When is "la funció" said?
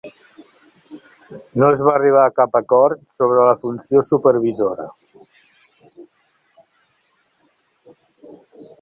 3.49-4.05